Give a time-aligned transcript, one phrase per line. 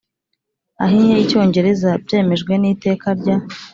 [0.83, 3.35] ahinnye y Icyongereza byemejwe n iteka rya